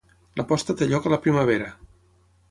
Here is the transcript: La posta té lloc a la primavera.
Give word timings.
La 0.39 0.45
posta 0.51 0.75
té 0.79 0.87
lloc 0.93 1.07
a 1.09 1.11
la 1.15 1.19
primavera. 1.25 1.67